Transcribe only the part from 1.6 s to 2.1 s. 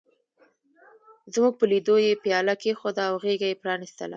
لیدو